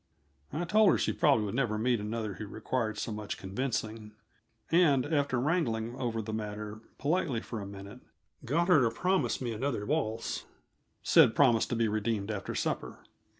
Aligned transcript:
I 0.51 0.65
told 0.65 0.89
her 0.89 0.97
she 0.97 1.13
probably 1.13 1.45
would 1.45 1.53
never 1.53 1.77
meet 1.77 1.99
another 1.99 2.33
who 2.33 2.47
required 2.47 2.97
so 2.97 3.11
much 3.11 3.37
convincing, 3.37 4.13
and, 4.71 5.05
after 5.05 5.39
wrangling 5.39 5.95
over 5.95 6.23
the 6.23 6.33
matter 6.33 6.79
politely 6.97 7.39
for 7.39 7.61
a 7.61 7.67
minute, 7.67 7.99
got 8.43 8.67
her 8.67 8.81
to 8.81 8.89
promise 8.89 9.39
me 9.41 9.51
another 9.53 9.85
waltz, 9.85 10.45
said 11.03 11.35
promise 11.35 11.67
to 11.67 11.75
be 11.75 11.87
redeemed 11.87 12.31
after 12.31 12.55
supper. 12.55 13.03